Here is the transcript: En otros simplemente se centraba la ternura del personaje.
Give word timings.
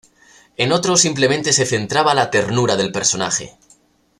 En 0.57 0.71
otros 0.71 0.99
simplemente 1.01 1.53
se 1.53 1.67
centraba 1.67 2.15
la 2.15 2.31
ternura 2.31 2.75
del 2.75 2.91
personaje. 2.91 3.59